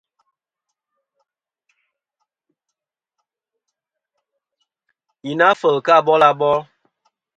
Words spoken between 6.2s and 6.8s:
abol.